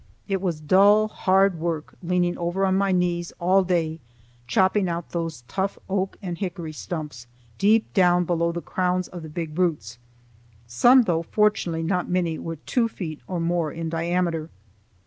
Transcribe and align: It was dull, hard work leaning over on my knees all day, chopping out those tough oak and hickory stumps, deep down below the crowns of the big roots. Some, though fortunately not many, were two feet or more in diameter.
It 0.27 0.41
was 0.41 0.59
dull, 0.59 1.09
hard 1.09 1.59
work 1.59 1.93
leaning 2.01 2.35
over 2.35 2.65
on 2.65 2.73
my 2.75 2.91
knees 2.91 3.31
all 3.39 3.63
day, 3.63 3.99
chopping 4.47 4.89
out 4.89 5.11
those 5.11 5.43
tough 5.47 5.77
oak 5.87 6.17
and 6.23 6.39
hickory 6.39 6.73
stumps, 6.73 7.27
deep 7.59 7.93
down 7.93 8.25
below 8.25 8.51
the 8.51 8.63
crowns 8.63 9.07
of 9.09 9.21
the 9.21 9.29
big 9.29 9.55
roots. 9.59 9.99
Some, 10.65 11.03
though 11.03 11.21
fortunately 11.21 11.83
not 11.83 12.09
many, 12.09 12.39
were 12.39 12.55
two 12.55 12.87
feet 12.87 13.21
or 13.27 13.39
more 13.39 13.71
in 13.71 13.89
diameter. 13.89 14.49